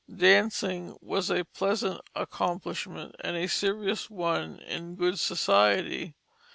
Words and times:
Dancing 0.11 0.97
was 0.99 1.29
a 1.29 1.43
pleasant 1.45 2.01
accomplishment, 2.15 3.15
and 3.19 3.37
a 3.37 3.45
serious 3.45 4.09
one 4.09 4.57
in 4.61 4.95
good 4.95 5.19
society. 5.19 6.15